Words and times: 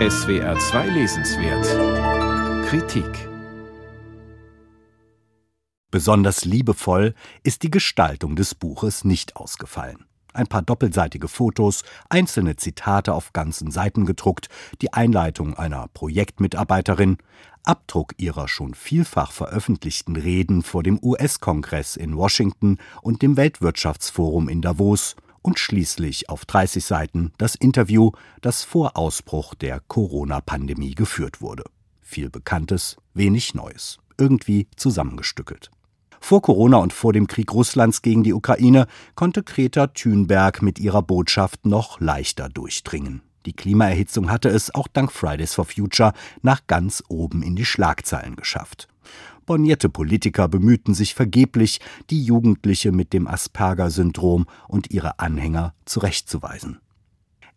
SWR 0.00 0.58
2 0.58 0.88
Lesenswert 0.88 2.66
Kritik 2.66 3.28
Besonders 5.92 6.44
liebevoll 6.44 7.14
ist 7.44 7.62
die 7.62 7.70
Gestaltung 7.70 8.34
des 8.34 8.56
Buches 8.56 9.04
nicht 9.04 9.36
ausgefallen. 9.36 10.06
Ein 10.32 10.48
paar 10.48 10.62
doppelseitige 10.62 11.28
Fotos, 11.28 11.84
einzelne 12.08 12.56
Zitate 12.56 13.14
auf 13.14 13.32
ganzen 13.32 13.70
Seiten 13.70 14.04
gedruckt, 14.04 14.48
die 14.82 14.92
Einleitung 14.92 15.54
einer 15.54 15.86
Projektmitarbeiterin, 15.94 17.18
Abdruck 17.62 18.14
ihrer 18.16 18.48
schon 18.48 18.74
vielfach 18.74 19.30
veröffentlichten 19.30 20.16
Reden 20.16 20.64
vor 20.64 20.82
dem 20.82 20.98
US-Kongress 21.00 21.94
in 21.94 22.16
Washington 22.16 22.78
und 23.00 23.22
dem 23.22 23.36
Weltwirtschaftsforum 23.36 24.48
in 24.48 24.60
Davos 24.60 25.14
und 25.44 25.58
schließlich 25.58 26.30
auf 26.30 26.46
30 26.46 26.84
Seiten 26.84 27.32
das 27.36 27.54
Interview, 27.54 28.12
das 28.40 28.64
vor 28.64 28.96
Ausbruch 28.96 29.54
der 29.54 29.80
Corona-Pandemie 29.86 30.94
geführt 30.94 31.40
wurde. 31.40 31.64
Viel 32.00 32.30
Bekanntes, 32.30 32.96
wenig 33.12 33.54
Neues, 33.54 33.98
irgendwie 34.18 34.66
zusammengestückelt. 34.76 35.70
Vor 36.18 36.40
Corona 36.40 36.78
und 36.78 36.94
vor 36.94 37.12
dem 37.12 37.26
Krieg 37.26 37.52
Russlands 37.52 38.00
gegen 38.00 38.24
die 38.24 38.32
Ukraine 38.32 38.86
konnte 39.14 39.42
Greta 39.42 39.88
Thunberg 39.88 40.62
mit 40.62 40.78
ihrer 40.78 41.02
Botschaft 41.02 41.66
noch 41.66 42.00
leichter 42.00 42.48
durchdringen. 42.48 43.20
Die 43.44 43.52
Klimaerhitzung 43.52 44.30
hatte 44.30 44.48
es 44.48 44.74
auch 44.74 44.88
dank 44.88 45.12
Fridays 45.12 45.52
for 45.52 45.66
Future 45.66 46.14
nach 46.40 46.66
ganz 46.66 47.04
oben 47.08 47.42
in 47.42 47.54
die 47.54 47.66
Schlagzeilen 47.66 48.36
geschafft. 48.36 48.88
Bornierte 49.46 49.88
Politiker 49.88 50.48
bemühten 50.48 50.94
sich 50.94 51.14
vergeblich, 51.14 51.80
die 52.10 52.22
Jugendliche 52.22 52.92
mit 52.92 53.12
dem 53.12 53.26
Asperger-Syndrom 53.26 54.46
und 54.68 54.90
ihre 54.90 55.18
Anhänger 55.18 55.74
zurechtzuweisen. 55.84 56.78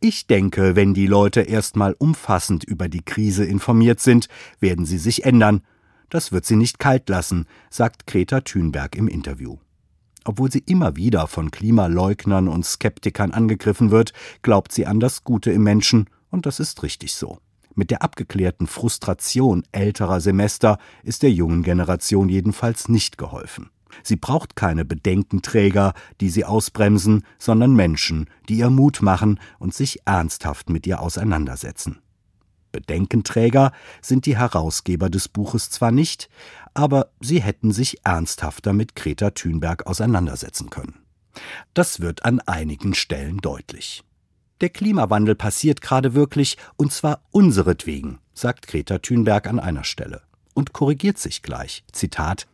Ich 0.00 0.26
denke, 0.26 0.76
wenn 0.76 0.92
die 0.92 1.06
Leute 1.06 1.40
erstmal 1.42 1.94
umfassend 1.98 2.64
über 2.64 2.88
die 2.88 3.02
Krise 3.02 3.44
informiert 3.44 4.00
sind, 4.00 4.28
werden 4.60 4.84
sie 4.84 4.98
sich 4.98 5.24
ändern, 5.24 5.62
das 6.10 6.30
wird 6.30 6.44
sie 6.44 6.56
nicht 6.56 6.78
kalt 6.78 7.08
lassen, 7.08 7.46
sagt 7.70 8.06
Greta 8.06 8.40
Thunberg 8.42 8.96
im 8.96 9.08
Interview. 9.08 9.56
Obwohl 10.24 10.50
sie 10.50 10.62
immer 10.66 10.96
wieder 10.96 11.26
von 11.26 11.50
Klimaleugnern 11.50 12.48
und 12.48 12.64
Skeptikern 12.64 13.32
angegriffen 13.32 13.90
wird, 13.90 14.12
glaubt 14.42 14.72
sie 14.72 14.86
an 14.86 15.00
das 15.00 15.24
Gute 15.24 15.50
im 15.52 15.62
Menschen, 15.62 16.08
und 16.30 16.46
das 16.46 16.60
ist 16.60 16.82
richtig 16.82 17.14
so. 17.14 17.38
Mit 17.74 17.90
der 17.90 18.02
abgeklärten 18.02 18.66
Frustration 18.66 19.64
älterer 19.72 20.20
Semester 20.20 20.78
ist 21.02 21.22
der 21.22 21.32
jungen 21.32 21.62
Generation 21.62 22.28
jedenfalls 22.28 22.88
nicht 22.88 23.18
geholfen. 23.18 23.70
Sie 24.02 24.16
braucht 24.16 24.56
keine 24.56 24.84
Bedenkenträger, 24.84 25.94
die 26.20 26.28
sie 26.28 26.44
ausbremsen, 26.44 27.24
sondern 27.38 27.74
Menschen, 27.74 28.28
die 28.48 28.58
ihr 28.58 28.70
Mut 28.70 29.02
machen 29.02 29.38
und 29.58 29.74
sich 29.74 30.00
ernsthaft 30.04 30.68
mit 30.68 30.86
ihr 30.86 31.00
auseinandersetzen. 31.00 32.00
Bedenkenträger 32.72 33.70
sind 34.02 34.26
die 34.26 34.36
Herausgeber 34.36 35.08
des 35.08 35.28
Buches 35.28 35.70
zwar 35.70 35.92
nicht, 35.92 36.28
aber 36.74 37.10
sie 37.20 37.40
hätten 37.40 37.70
sich 37.70 38.04
ernsthafter 38.04 38.72
mit 38.72 38.96
Greta 38.96 39.30
Thunberg 39.30 39.86
auseinandersetzen 39.86 40.70
können. 40.70 40.98
Das 41.72 42.00
wird 42.00 42.24
an 42.24 42.40
einigen 42.40 42.94
Stellen 42.94 43.38
deutlich. 43.38 44.02
Der 44.60 44.68
Klimawandel 44.68 45.34
passiert 45.34 45.80
gerade 45.80 46.14
wirklich, 46.14 46.56
und 46.76 46.92
zwar 46.92 47.20
unseretwegen, 47.30 48.18
sagt 48.34 48.66
Greta 48.68 48.98
Thunberg 48.98 49.46
an 49.46 49.58
einer 49.58 49.84
Stelle 49.84 50.22
und 50.54 50.72
korrigiert 50.72 51.18
sich 51.18 51.42
gleich. 51.42 51.84
Zitat, 51.92 52.46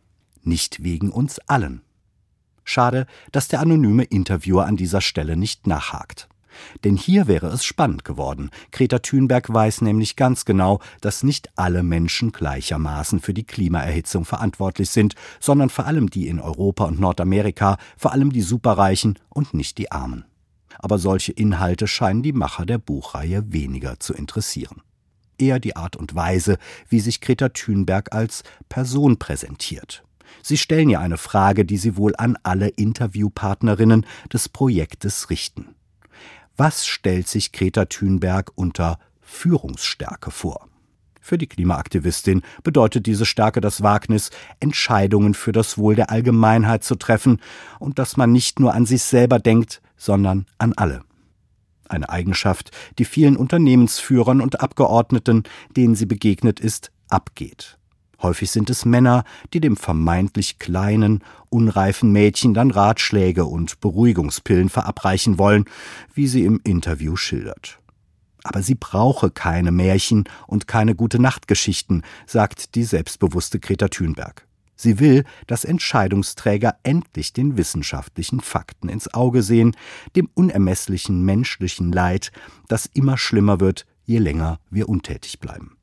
nicht 0.43 0.83
wegen 0.83 1.11
uns 1.11 1.39
allen. 1.39 1.81
Schade, 2.63 3.05
dass 3.31 3.47
der 3.47 3.59
anonyme 3.59 4.03
Interviewer 4.03 4.65
an 4.65 4.77
dieser 4.77 5.01
Stelle 5.01 5.37
nicht 5.37 5.67
nachhakt. 5.67 6.27
Denn 6.83 6.97
hier 6.97 7.27
wäre 7.27 7.47
es 7.47 7.63
spannend 7.63 8.03
geworden. 8.03 8.49
Greta 8.71 8.99
Thunberg 8.99 9.53
weiß 9.53 9.81
nämlich 9.81 10.15
ganz 10.15 10.45
genau, 10.45 10.79
dass 10.99 11.23
nicht 11.23 11.49
alle 11.55 11.81
Menschen 11.81 12.31
gleichermaßen 12.31 13.19
für 13.19 13.33
die 13.33 13.45
Klimaerhitzung 13.45 14.25
verantwortlich 14.25 14.89
sind, 14.89 15.15
sondern 15.39 15.69
vor 15.69 15.85
allem 15.85 16.09
die 16.09 16.27
in 16.27 16.39
Europa 16.39 16.85
und 16.85 16.99
Nordamerika, 16.99 17.77
vor 17.97 18.11
allem 18.11 18.31
die 18.31 18.41
Superreichen 18.41 19.17
und 19.29 19.53
nicht 19.53 19.77
die 19.77 19.91
Armen. 19.91 20.25
Aber 20.79 20.97
solche 20.97 21.31
Inhalte 21.31 21.87
scheinen 21.87 22.23
die 22.23 22.33
Macher 22.33 22.65
der 22.65 22.77
Buchreihe 22.77 23.51
weniger 23.51 23.99
zu 23.99 24.13
interessieren. 24.13 24.81
Eher 25.37 25.59
die 25.59 25.75
Art 25.75 25.95
und 25.95 26.15
Weise, 26.15 26.57
wie 26.89 26.99
sich 26.99 27.21
Greta 27.21 27.49
Thunberg 27.49 28.13
als 28.13 28.43
Person 28.69 29.17
präsentiert. 29.17 30.03
Sie 30.43 30.57
stellen 30.57 30.89
ja 30.89 30.99
eine 30.99 31.17
Frage, 31.17 31.65
die 31.65 31.77
Sie 31.77 31.97
wohl 31.97 32.15
an 32.15 32.37
alle 32.43 32.69
Interviewpartnerinnen 32.69 34.05
des 34.31 34.49
Projektes 34.49 35.29
richten. 35.29 35.75
Was 36.57 36.85
stellt 36.85 37.27
sich 37.27 37.51
Greta 37.51 37.85
Thunberg 37.85 38.51
unter 38.55 38.99
Führungsstärke 39.21 40.31
vor? 40.31 40.67
Für 41.23 41.37
die 41.37 41.47
Klimaaktivistin 41.47 42.41
bedeutet 42.63 43.05
diese 43.05 43.25
Stärke 43.25 43.61
das 43.61 43.83
Wagnis, 43.83 44.31
Entscheidungen 44.59 45.35
für 45.35 45.51
das 45.51 45.77
Wohl 45.77 45.95
der 45.95 46.09
Allgemeinheit 46.09 46.83
zu 46.83 46.95
treffen 46.95 47.39
und 47.79 47.99
dass 47.99 48.17
man 48.17 48.31
nicht 48.31 48.59
nur 48.59 48.73
an 48.73 48.87
sich 48.87 49.03
selber 49.03 49.37
denkt, 49.37 49.81
sondern 50.01 50.47
an 50.57 50.73
alle. 50.73 51.03
Eine 51.87 52.09
Eigenschaft, 52.09 52.71
die 52.97 53.05
vielen 53.05 53.37
Unternehmensführern 53.37 54.41
und 54.41 54.61
Abgeordneten, 54.61 55.43
denen 55.77 55.93
sie 55.93 56.07
begegnet 56.07 56.59
ist, 56.59 56.91
abgeht. 57.09 57.77
Häufig 58.21 58.49
sind 58.49 58.69
es 58.69 58.85
Männer, 58.85 59.23
die 59.53 59.59
dem 59.59 59.77
vermeintlich 59.77 60.57
kleinen, 60.57 61.23
unreifen 61.49 62.11
Mädchen 62.11 62.53
dann 62.53 62.71
Ratschläge 62.71 63.45
und 63.45 63.79
Beruhigungspillen 63.79 64.69
verabreichen 64.69 65.37
wollen, 65.37 65.65
wie 66.13 66.27
sie 66.27 66.45
im 66.45 66.59
Interview 66.63 67.15
schildert. 67.15 67.79
Aber 68.43 68.63
sie 68.63 68.75
brauche 68.75 69.29
keine 69.29 69.71
Märchen 69.71 70.23
und 70.47 70.67
keine 70.67 70.95
gute 70.95 71.19
Nachtgeschichten, 71.19 72.03
sagt 72.25 72.73
die 72.73 72.83
selbstbewusste 72.83 73.59
Greta 73.59 73.87
Thunberg. 73.87 74.47
Sie 74.81 74.99
will, 74.99 75.25
dass 75.45 75.63
Entscheidungsträger 75.63 76.77
endlich 76.81 77.33
den 77.33 77.55
wissenschaftlichen 77.55 78.39
Fakten 78.39 78.89
ins 78.89 79.13
Auge 79.13 79.43
sehen, 79.43 79.75
dem 80.15 80.27
unermesslichen 80.33 81.23
menschlichen 81.23 81.91
Leid, 81.91 82.31
das 82.67 82.87
immer 82.87 83.19
schlimmer 83.19 83.59
wird, 83.59 83.85
je 84.05 84.17
länger 84.17 84.59
wir 84.71 84.89
untätig 84.89 85.39
bleiben. 85.39 85.77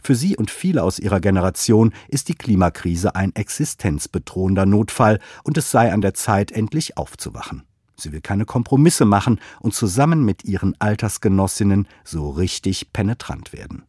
Für 0.00 0.14
sie 0.14 0.36
und 0.36 0.52
viele 0.52 0.84
aus 0.84 1.00
ihrer 1.00 1.18
Generation 1.18 1.92
ist 2.06 2.28
die 2.28 2.36
Klimakrise 2.36 3.16
ein 3.16 3.34
existenzbedrohender 3.34 4.64
Notfall 4.64 5.18
und 5.42 5.58
es 5.58 5.72
sei 5.72 5.92
an 5.92 6.00
der 6.00 6.14
Zeit, 6.14 6.52
endlich 6.52 6.96
aufzuwachen. 6.96 7.64
Sie 7.96 8.12
will 8.12 8.20
keine 8.20 8.44
Kompromisse 8.44 9.06
machen 9.06 9.40
und 9.58 9.74
zusammen 9.74 10.24
mit 10.24 10.44
ihren 10.44 10.80
Altersgenossinnen 10.80 11.88
so 12.04 12.30
richtig 12.30 12.92
penetrant 12.92 13.52
werden. 13.52 13.82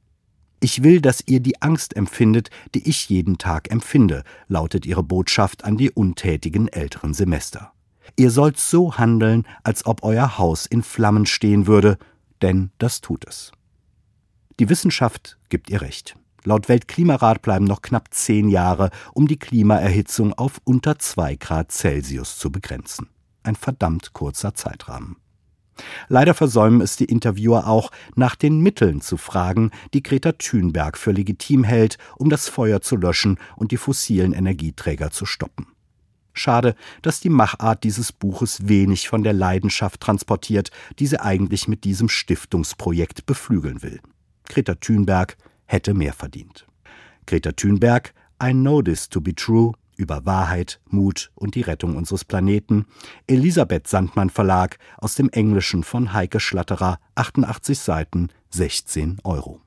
Ich 0.65 0.81
will, 0.81 0.99
dass 0.99 1.21
ihr 1.27 1.41
die 1.41 1.61
Angst 1.61 1.95
empfindet, 1.95 2.49
die 2.73 2.89
ich 2.89 3.07
jeden 3.07 3.37
Tag 3.37 3.69
empfinde, 3.69 4.23
lautet 4.47 4.87
ihre 4.87 5.03
Botschaft 5.03 5.63
an 5.63 5.77
die 5.77 5.91
untätigen 5.91 6.69
älteren 6.69 7.13
Semester. 7.13 7.71
Ihr 8.15 8.31
sollt 8.31 8.59
so 8.59 8.97
handeln, 8.97 9.43
als 9.63 9.85
ob 9.85 10.03
euer 10.03 10.39
Haus 10.39 10.65
in 10.65 10.81
Flammen 10.81 11.27
stehen 11.27 11.67
würde, 11.67 11.99
denn 12.41 12.71
das 12.79 13.01
tut 13.01 13.27
es. 13.27 13.51
Die 14.59 14.67
Wissenschaft 14.67 15.37
gibt 15.49 15.69
ihr 15.69 15.83
recht. 15.83 16.17
Laut 16.43 16.67
Weltklimarat 16.67 17.43
bleiben 17.43 17.65
noch 17.65 17.83
knapp 17.83 18.11
zehn 18.11 18.49
Jahre, 18.49 18.89
um 19.13 19.27
die 19.27 19.37
Klimaerhitzung 19.37 20.33
auf 20.33 20.61
unter 20.63 20.97
zwei 20.97 21.35
Grad 21.35 21.71
Celsius 21.71 22.39
zu 22.39 22.51
begrenzen. 22.51 23.09
Ein 23.43 23.55
verdammt 23.55 24.13
kurzer 24.13 24.55
Zeitrahmen. 24.55 25.17
Leider 26.07 26.33
versäumen 26.33 26.81
es 26.81 26.95
die 26.95 27.05
Interviewer 27.05 27.67
auch, 27.67 27.91
nach 28.15 28.35
den 28.35 28.59
Mitteln 28.59 29.01
zu 29.01 29.17
fragen, 29.17 29.71
die 29.93 30.03
Greta 30.03 30.33
Thunberg 30.33 30.97
für 30.97 31.11
legitim 31.11 31.63
hält, 31.63 31.97
um 32.17 32.29
das 32.29 32.47
Feuer 32.47 32.81
zu 32.81 32.95
löschen 32.95 33.37
und 33.55 33.71
die 33.71 33.77
fossilen 33.77 34.33
Energieträger 34.33 35.11
zu 35.11 35.25
stoppen. 35.25 35.67
Schade, 36.33 36.75
dass 37.01 37.21
die 37.21 37.29
Machart 37.29 37.83
dieses 37.85 38.11
Buches 38.11 38.67
wenig 38.67 39.07
von 39.07 39.23
der 39.23 39.33
Leidenschaft 39.33 40.01
transportiert, 40.01 40.69
die 40.99 41.07
sie 41.07 41.19
eigentlich 41.19 41.67
mit 41.69 41.85
diesem 41.85 42.09
Stiftungsprojekt 42.09 43.25
beflügeln 43.25 43.81
will. 43.81 44.01
Greta 44.49 44.75
Thunberg 44.75 45.37
hätte 45.65 45.93
mehr 45.93 46.13
verdient. 46.13 46.67
Greta 47.25 47.53
Thunberg, 47.53 48.13
I 48.43 48.51
Know 48.51 48.81
This 48.81 49.07
to 49.09 49.21
Be 49.21 49.33
True, 49.33 49.73
über 49.95 50.25
Wahrheit, 50.25 50.79
Mut 50.89 51.31
und 51.35 51.55
die 51.55 51.61
Rettung 51.61 51.95
unseres 51.95 52.25
Planeten, 52.25 52.85
Elisabeth 53.27 53.87
Sandmann 53.87 54.29
Verlag 54.29 54.77
aus 54.97 55.15
dem 55.15 55.29
Englischen 55.29 55.83
von 55.83 56.13
Heike 56.13 56.39
Schlatterer, 56.39 56.99
88 57.15 57.79
Seiten, 57.79 58.29
16 58.49 59.19
Euro. 59.23 59.64